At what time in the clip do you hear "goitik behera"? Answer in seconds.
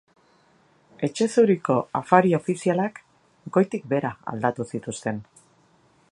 3.59-4.13